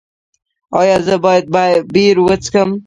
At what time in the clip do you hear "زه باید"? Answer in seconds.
1.07-1.45